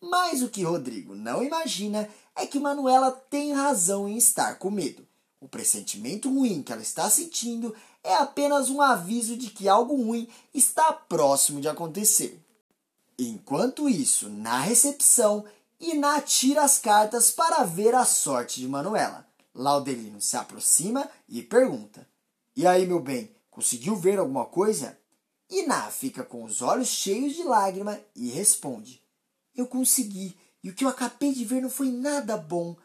Mas 0.00 0.42
o 0.42 0.48
que 0.48 0.62
Rodrigo 0.62 1.14
não 1.14 1.42
imagina 1.42 2.08
é 2.34 2.46
que 2.46 2.60
Manuela 2.60 3.10
tem 3.10 3.52
razão 3.52 4.08
em 4.08 4.16
estar 4.16 4.58
com 4.58 4.70
medo. 4.70 5.06
O 5.40 5.48
pressentimento 5.48 6.28
ruim 6.28 6.62
que 6.62 6.72
ela 6.72 6.82
está 6.82 7.08
sentindo 7.10 7.74
é 8.02 8.14
apenas 8.14 8.70
um 8.70 8.80
aviso 8.80 9.36
de 9.36 9.50
que 9.50 9.68
algo 9.68 9.94
ruim 9.94 10.28
está 10.54 10.92
próximo 10.92 11.60
de 11.60 11.68
acontecer. 11.68 12.40
Enquanto 13.18 13.88
isso, 13.88 14.28
na 14.28 14.60
recepção, 14.60 15.44
Iná 15.80 16.20
tira 16.20 16.62
as 16.62 16.78
cartas 16.78 17.30
para 17.30 17.64
ver 17.64 17.94
a 17.94 18.04
sorte 18.04 18.60
de 18.60 18.68
Manuela. 18.68 19.26
Laudelino 19.54 20.20
se 20.20 20.36
aproxima 20.36 21.08
e 21.28 21.42
pergunta: 21.42 22.06
E 22.54 22.66
aí, 22.66 22.86
meu 22.86 23.00
bem, 23.00 23.30
conseguiu 23.50 23.96
ver 23.96 24.18
alguma 24.18 24.44
coisa? 24.44 24.98
Iná 25.50 25.90
fica 25.90 26.22
com 26.22 26.44
os 26.44 26.62
olhos 26.62 26.88
cheios 26.88 27.34
de 27.34 27.42
lágrima 27.42 27.98
e 28.14 28.28
responde: 28.28 29.02
eu 29.58 29.66
consegui, 29.66 30.36
e 30.62 30.70
o 30.70 30.72
que 30.74 30.84
eu 30.84 30.88
acabei 30.88 31.32
de 31.34 31.44
ver 31.44 31.60
não 31.60 31.68
foi 31.68 31.90
nada 31.90 32.36
bom. 32.36 32.76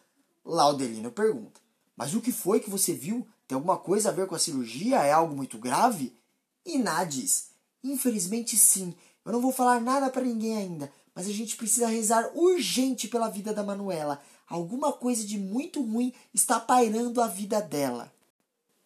Laudelino 0.44 1.12
pergunta: 1.12 1.62
Mas 1.96 2.16
o 2.16 2.22
que 2.22 2.32
foi 2.32 2.60
que 2.60 2.70
você 2.70 2.94
viu? 2.94 3.28
Tem 3.48 3.56
alguma 3.56 3.78
coisa 3.78 4.10
a 4.10 4.12
ver 4.12 4.25
com 4.25 4.34
a 4.34 4.40
cirurgia? 4.40 4.98
É 5.04 5.12
algo 5.12 5.36
muito 5.36 5.60
grave? 5.60 6.18
Iná 6.66 7.04
diz: 7.04 7.50
Infelizmente 7.84 8.58
sim. 8.58 8.96
Eu 9.25 9.32
não 9.32 9.42
vou 9.42 9.51
falar 9.51 9.80
nada 9.80 10.10
para 10.10 10.24
ninguém 10.24 10.58
ainda, 10.58 10.92
mas 11.15 11.27
a 11.27 11.32
gente 11.32 11.56
precisa 11.56 11.88
rezar 11.88 12.30
urgente 12.36 13.08
pela 13.08 13.30
vida 13.30 13.53
da 13.53 13.63
Manuela. 13.63 14.22
Alguma 14.48 14.92
coisa 14.92 15.25
de 15.25 15.38
muito 15.38 15.82
ruim 15.82 16.13
está 16.34 16.60
pairando 16.60 17.22
a 17.22 17.27
vida 17.27 17.62
dela. 17.62 18.12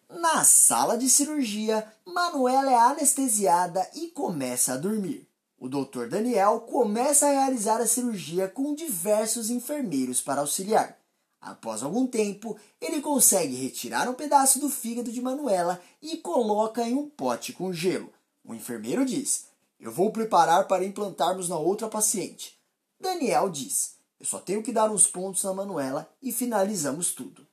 Na 0.08 0.44
sala 0.44 0.96
de 0.96 1.10
cirurgia, 1.10 1.86
Manuela 2.06 2.70
é 2.70 2.76
anestesiada 2.76 3.86
e 3.94 4.08
começa 4.08 4.74
a 4.74 4.76
dormir. 4.76 5.28
O 5.58 5.68
Dr. 5.68 6.06
Daniel 6.08 6.60
começa 6.60 7.26
a 7.26 7.30
realizar 7.30 7.80
a 7.80 7.86
cirurgia 7.86 8.46
com 8.48 8.74
diversos 8.74 9.50
enfermeiros 9.50 10.20
para 10.20 10.40
auxiliar. 10.40 10.96
Após 11.40 11.82
algum 11.82 12.06
tempo, 12.06 12.56
ele 12.80 13.00
consegue 13.00 13.54
retirar 13.56 14.08
um 14.08 14.14
pedaço 14.14 14.60
do 14.60 14.70
fígado 14.70 15.10
de 15.10 15.20
Manuela 15.20 15.80
e 16.00 16.16
coloca 16.16 16.82
em 16.82 16.94
um 16.94 17.08
pote 17.08 17.52
com 17.52 17.72
gelo. 17.72 18.12
O 18.44 18.54
enfermeiro 18.54 19.04
diz: 19.04 19.47
Eu 19.80 19.92
vou 19.92 20.10
preparar 20.10 20.66
para 20.66 20.84
implantarmos 20.84 21.48
na 21.48 21.56
outra 21.56 21.88
paciente. 21.88 22.58
Daniel 23.00 23.48
diz: 23.48 23.94
Eu 24.18 24.26
só 24.26 24.40
tenho 24.40 24.62
que 24.62 24.72
dar 24.72 24.90
uns 24.90 25.06
pontos 25.06 25.44
na 25.44 25.54
Manuela 25.54 26.10
e 26.20 26.32
finalizamos 26.32 27.12
tudo. 27.14 27.46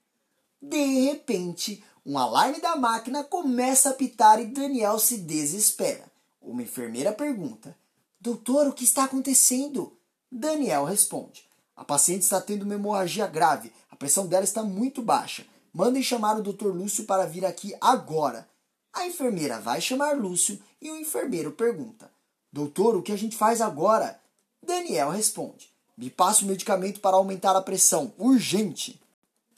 De 0.60 1.05
repente, 1.05 1.84
um 2.03 2.17
alarme 2.17 2.60
da 2.60 2.75
máquina 2.75 3.24
começa 3.24 3.89
a 3.89 3.94
pitar 3.94 4.41
e 4.41 4.46
Daniel 4.46 4.98
se 4.98 5.17
desespera. 5.17 6.12
Uma 6.41 6.63
enfermeira 6.63 7.13
pergunta: 7.13 7.77
Doutor, 8.20 8.67
o 8.67 8.74
que 8.74 8.84
está 8.84 9.03
acontecendo? 9.03 9.96
Daniel 10.32 10.84
responde: 10.84 11.48
A 11.75 11.86
paciente 11.86 12.24
está 12.24 12.41
tendo 12.41 12.63
uma 12.63 12.74
hemorragia 12.74 13.27
grave. 13.27 13.72
A 13.91 13.96
pressão 13.96 14.25
dela 14.25 14.44
está 14.44 14.63
muito 14.63 15.01
baixa. 15.01 15.46
Mandem 15.72 16.01
chamar 16.01 16.39
o 16.39 16.41
Dr. 16.41 16.67
Lúcio 16.67 17.05
para 17.05 17.27
vir 17.27 17.46
aqui 17.46 17.75
agora. 17.79 18.50
A 18.91 19.05
enfermeira 19.05 19.60
vai 19.60 19.79
chamar 19.79 20.17
Lúcio 20.17 20.60
e 20.82 20.89
o 20.89 20.98
enfermeiro 20.98 21.51
pergunta: 21.51 22.10
Doutor, 22.56 22.96
o 22.96 23.02
que 23.02 23.12
a 23.12 23.18
gente 23.18 23.36
faz 23.36 23.60
agora? 23.60 24.18
Daniel 24.66 25.10
responde: 25.10 25.70
Me 25.98 26.10
passa 26.10 26.46
o 26.46 26.48
medicamento 26.48 27.02
para 27.02 27.18
aumentar 27.18 27.54
a 27.54 27.62
pressão, 27.62 28.14
urgente. 28.18 28.98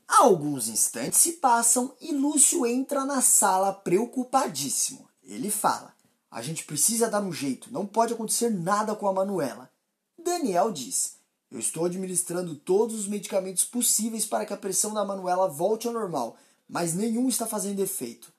Alguns 0.07 0.67
instantes 0.67 1.19
se 1.19 1.33
passam 1.33 1.93
e 2.01 2.11
Lúcio 2.11 2.65
entra 2.65 3.05
na 3.05 3.21
sala 3.21 3.71
preocupadíssimo. 3.71 5.07
Ele 5.23 5.51
fala: 5.51 5.93
a 6.31 6.41
gente 6.41 6.63
precisa 6.63 7.07
dar 7.07 7.21
um 7.21 7.31
jeito, 7.31 7.71
não 7.71 7.85
pode 7.85 8.13
acontecer 8.13 8.49
nada 8.49 8.95
com 8.95 9.07
a 9.07 9.13
Manuela. 9.13 9.69
Daniel 10.17 10.71
diz: 10.71 11.17
Eu 11.51 11.59
estou 11.59 11.85
administrando 11.85 12.55
todos 12.55 12.95
os 12.95 13.07
medicamentos 13.07 13.63
possíveis 13.63 14.25
para 14.25 14.43
que 14.43 14.53
a 14.53 14.57
pressão 14.57 14.91
da 14.91 15.05
Manuela 15.05 15.47
volte 15.47 15.85
ao 15.87 15.93
normal, 15.93 16.35
mas 16.67 16.95
nenhum 16.95 17.29
está 17.29 17.45
fazendo 17.45 17.79
efeito. 17.79 18.33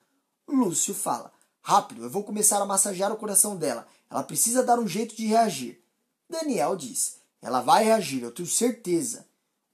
Lúcio 0.49 0.95
fala: 0.95 1.33
Rápido, 1.69 2.05
eu 2.05 2.09
vou 2.09 2.25
começar 2.25 2.63
a 2.63 2.65
massagear 2.65 3.13
o 3.13 3.17
coração 3.19 3.55
dela. 3.55 3.87
Ela 4.09 4.23
precisa 4.23 4.63
dar 4.63 4.79
um 4.79 4.89
jeito 4.89 5.15
de 5.15 5.27
reagir. 5.27 5.79
Daniel 6.27 6.75
diz: 6.75 7.19
Ela 7.43 7.61
vai 7.61 7.85
reagir, 7.85 8.23
eu 8.23 8.33
tenho 8.33 8.49
certeza. 8.49 9.27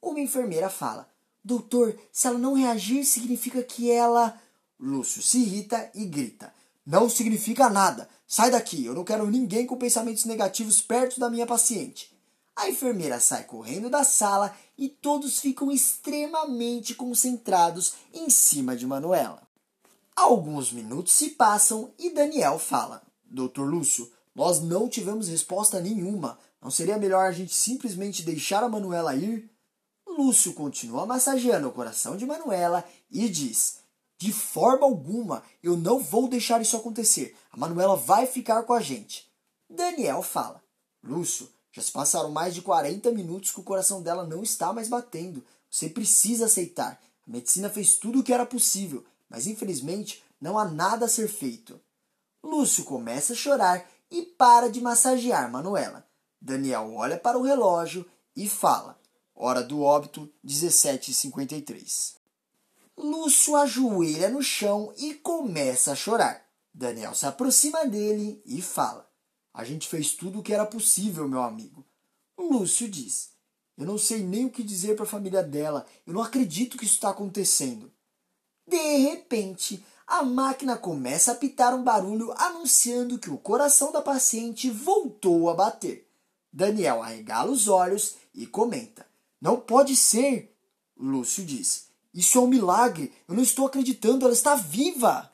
Uma 0.02 0.18
enfermeira 0.18 0.68
fala: 0.68 1.08
Doutor, 1.44 1.96
se 2.10 2.26
ela 2.26 2.36
não 2.36 2.54
reagir, 2.54 3.04
significa 3.04 3.62
que 3.62 3.92
ela. 3.92 4.36
Lúcio 4.76 5.22
se 5.22 5.38
irrita 5.38 5.88
e 5.94 6.04
grita: 6.04 6.52
não 6.84 7.08
significa 7.08 7.70
nada. 7.70 8.08
Sai 8.26 8.50
daqui, 8.50 8.84
eu 8.84 8.92
não 8.92 9.04
quero 9.04 9.30
ninguém 9.30 9.64
com 9.64 9.76
pensamentos 9.76 10.24
negativos 10.24 10.80
perto 10.80 11.20
da 11.20 11.30
minha 11.30 11.46
paciente. 11.46 12.12
A 12.56 12.68
enfermeira 12.68 13.20
sai 13.20 13.44
correndo 13.44 13.88
da 13.88 14.02
sala 14.02 14.52
e 14.76 14.88
todos 14.88 15.38
ficam 15.38 15.70
extremamente 15.70 16.92
concentrados 16.92 17.94
em 18.12 18.28
cima 18.28 18.74
de 18.74 18.84
Manuela. 18.84 19.43
Alguns 20.16 20.72
minutos 20.72 21.12
se 21.12 21.30
passam 21.30 21.92
e 21.98 22.10
Daniel 22.10 22.58
fala: 22.58 23.02
Doutor 23.24 23.68
Lúcio, 23.68 24.10
nós 24.34 24.60
não 24.60 24.88
tivemos 24.88 25.28
resposta 25.28 25.80
nenhuma. 25.80 26.38
Não 26.62 26.70
seria 26.70 26.98
melhor 26.98 27.26
a 27.26 27.32
gente 27.32 27.54
simplesmente 27.54 28.22
deixar 28.22 28.62
a 28.62 28.68
Manuela 28.68 29.14
ir? 29.14 29.50
Lúcio 30.06 30.54
continua 30.54 31.04
massageando 31.04 31.68
o 31.68 31.72
coração 31.72 32.16
de 32.16 32.24
Manuela 32.24 32.84
e 33.10 33.28
diz: 33.28 33.78
de 34.16 34.32
forma 34.32 34.86
alguma, 34.86 35.42
eu 35.62 35.76
não 35.76 35.98
vou 35.98 36.28
deixar 36.28 36.62
isso 36.62 36.76
acontecer. 36.76 37.36
A 37.50 37.56
Manuela 37.56 37.96
vai 37.96 38.26
ficar 38.26 38.62
com 38.62 38.72
a 38.72 38.80
gente. 38.80 39.28
Daniel 39.68 40.22
fala: 40.22 40.62
Lúcio, 41.02 41.48
já 41.72 41.82
se 41.82 41.90
passaram 41.90 42.30
mais 42.30 42.54
de 42.54 42.62
40 42.62 43.10
minutos 43.10 43.50
que 43.50 43.60
o 43.60 43.64
coração 43.64 44.00
dela 44.00 44.24
não 44.24 44.42
está 44.42 44.72
mais 44.72 44.88
batendo. 44.88 45.44
Você 45.68 45.88
precisa 45.88 46.46
aceitar. 46.46 47.00
A 47.26 47.30
medicina 47.30 47.68
fez 47.68 47.96
tudo 47.96 48.20
o 48.20 48.22
que 48.22 48.32
era 48.32 48.46
possível, 48.46 49.04
mas 49.34 49.48
infelizmente 49.48 50.22
não 50.40 50.56
há 50.56 50.64
nada 50.64 51.06
a 51.06 51.08
ser 51.08 51.26
feito. 51.26 51.80
Lúcio 52.40 52.84
começa 52.84 53.32
a 53.32 53.36
chorar 53.36 53.84
e 54.08 54.22
para 54.22 54.70
de 54.70 54.80
massagear 54.80 55.50
Manuela. 55.50 56.06
Daniel 56.40 56.94
olha 56.94 57.18
para 57.18 57.36
o 57.36 57.42
relógio 57.42 58.08
e 58.36 58.48
fala: 58.48 58.96
Hora 59.34 59.60
do 59.60 59.82
óbito, 59.82 60.32
17h53. 60.46 62.14
Lúcio 62.96 63.56
ajoelha 63.56 64.28
no 64.28 64.40
chão 64.40 64.94
e 64.96 65.14
começa 65.14 65.90
a 65.90 65.96
chorar. 65.96 66.46
Daniel 66.72 67.12
se 67.12 67.26
aproxima 67.26 67.84
dele 67.84 68.40
e 68.46 68.62
fala: 68.62 69.10
A 69.52 69.64
gente 69.64 69.88
fez 69.88 70.12
tudo 70.12 70.38
o 70.38 70.42
que 70.44 70.54
era 70.54 70.64
possível, 70.64 71.28
meu 71.28 71.42
amigo. 71.42 71.84
Lúcio 72.38 72.88
diz: 72.88 73.30
Eu 73.76 73.84
não 73.84 73.98
sei 73.98 74.22
nem 74.22 74.44
o 74.44 74.50
que 74.50 74.62
dizer 74.62 74.94
para 74.94 75.04
a 75.04 75.08
família 75.08 75.42
dela. 75.42 75.84
Eu 76.06 76.14
não 76.14 76.22
acredito 76.22 76.78
que 76.78 76.84
isso 76.84 76.94
está 76.94 77.10
acontecendo. 77.10 77.92
De 78.66 78.96
repente, 78.98 79.84
a 80.06 80.22
máquina 80.22 80.76
começa 80.76 81.32
a 81.32 81.34
pitar 81.34 81.74
um 81.74 81.82
barulho 81.82 82.32
anunciando 82.36 83.18
que 83.18 83.30
o 83.30 83.38
coração 83.38 83.92
da 83.92 84.00
paciente 84.00 84.70
voltou 84.70 85.50
a 85.50 85.54
bater. 85.54 86.08
Daniel 86.52 87.02
arregala 87.02 87.50
os 87.50 87.68
olhos 87.68 88.16
e 88.34 88.46
comenta: 88.46 89.06
Não 89.40 89.60
pode 89.60 89.96
ser. 89.96 90.56
Lúcio 90.96 91.44
diz: 91.44 91.88
isso 92.14 92.38
é 92.38 92.40
um 92.40 92.46
milagre. 92.46 93.12
Eu 93.26 93.34
não 93.34 93.42
estou 93.42 93.66
acreditando, 93.66 94.24
ela 94.24 94.32
está 94.32 94.54
viva. 94.54 95.32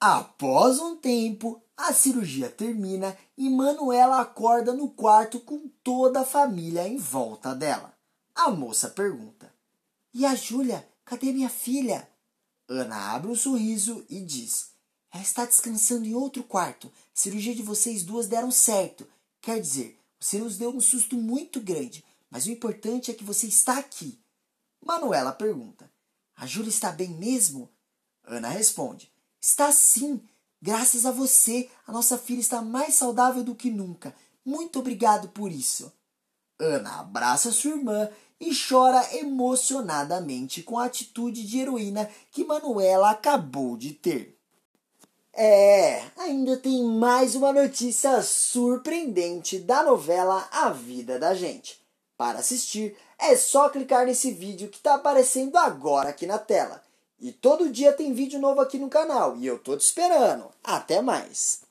Após 0.00 0.80
um 0.80 0.96
tempo, 0.96 1.62
A 1.78 1.92
cirurgia 1.92 2.48
termina 2.48 3.14
e 3.36 3.50
Manuela 3.50 4.22
acorda 4.22 4.72
no 4.72 4.88
quarto 4.88 5.38
com 5.38 5.68
toda 5.84 6.20
a 6.20 6.24
família 6.24 6.88
em 6.88 6.96
volta 6.96 7.54
dela. 7.54 7.92
A 8.34 8.50
moça 8.50 8.88
pergunta: 8.88 9.52
E 10.14 10.24
a 10.24 10.34
Júlia? 10.34 10.88
Cadê 11.04 11.32
minha 11.32 11.50
filha? 11.50 12.08
Ana 12.68 13.14
abre 13.14 13.30
um 13.30 13.34
sorriso 13.34 14.04
e 14.08 14.20
diz: 14.20 14.70
Ela 15.12 15.22
está 15.22 15.44
descansando 15.44 16.06
em 16.06 16.14
outro 16.14 16.42
quarto. 16.42 16.88
A 16.88 16.90
cirurgia 17.14 17.54
de 17.54 17.62
vocês 17.62 18.02
duas 18.02 18.26
deram 18.26 18.50
certo. 18.50 19.06
Quer 19.40 19.60
dizer, 19.60 19.98
você 20.18 20.38
nos 20.38 20.56
deu 20.56 20.70
um 20.70 20.80
susto 20.80 21.16
muito 21.16 21.60
grande, 21.60 22.04
mas 22.30 22.46
o 22.46 22.50
importante 22.50 23.10
é 23.10 23.14
que 23.14 23.24
você 23.24 23.46
está 23.46 23.78
aqui. 23.78 24.18
Manuela 24.84 25.32
pergunta: 25.32 25.90
A 26.36 26.46
Júlia 26.46 26.70
está 26.70 26.90
bem 26.90 27.10
mesmo? 27.10 27.70
Ana 28.24 28.48
responde: 28.48 29.10
Está 29.40 29.70
sim. 29.72 30.20
Graças 30.60 31.04
a 31.06 31.12
você, 31.12 31.70
a 31.86 31.92
nossa 31.92 32.18
filha 32.18 32.40
está 32.40 32.62
mais 32.62 32.94
saudável 32.94 33.44
do 33.44 33.54
que 33.54 33.70
nunca. 33.70 34.14
Muito 34.44 34.78
obrigado 34.78 35.28
por 35.28 35.52
isso. 35.52 35.92
Ana 36.58 37.00
abraça 37.00 37.52
sua 37.52 37.72
irmã 37.72 38.08
e 38.40 38.50
chora 38.54 39.16
emocionadamente 39.16 40.62
com 40.62 40.78
a 40.78 40.86
atitude 40.86 41.46
de 41.46 41.58
heroína 41.60 42.08
que 42.30 42.44
Manuela 42.44 43.10
acabou 43.10 43.76
de 43.76 43.92
ter. 43.92 44.36
É, 45.32 46.02
ainda 46.16 46.56
tem 46.56 46.82
mais 46.82 47.34
uma 47.34 47.52
notícia 47.52 48.22
surpreendente 48.22 49.58
da 49.58 49.82
novela 49.82 50.48
A 50.50 50.70
Vida 50.70 51.18
da 51.18 51.34
Gente. 51.34 51.78
Para 52.16 52.38
assistir, 52.38 52.96
é 53.18 53.36
só 53.36 53.68
clicar 53.68 54.06
nesse 54.06 54.30
vídeo 54.30 54.68
que 54.68 54.78
está 54.78 54.94
aparecendo 54.94 55.56
agora 55.58 56.08
aqui 56.08 56.26
na 56.26 56.38
tela. 56.38 56.82
E 57.20 57.32
todo 57.32 57.70
dia 57.70 57.92
tem 57.92 58.14
vídeo 58.14 58.40
novo 58.40 58.60
aqui 58.60 58.78
no 58.78 58.88
canal 58.88 59.36
e 59.36 59.46
eu 59.46 59.58
tô 59.58 59.76
te 59.76 59.82
esperando. 59.82 60.50
Até 60.64 61.02
mais! 61.02 61.60